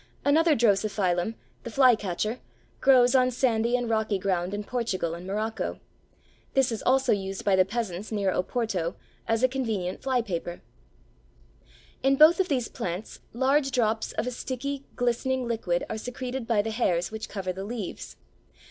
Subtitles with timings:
[0.25, 2.39] Another Drosophyllum, the Fly Catcher,
[2.79, 5.79] grows on sandy and rocky ground in Portugal and Morocco.
[6.55, 8.95] This is also used by the peasants near Oporto
[9.27, 10.59] as a convenient fly paper.
[10.59, 12.01] Macchiati, Botan.
[12.01, 12.07] Centralblatt, 41, 190.
[12.07, 16.63] In both of these plants large drops of a sticky, glistening liquid are secreted by
[16.63, 18.15] the hairs which cover the leaves.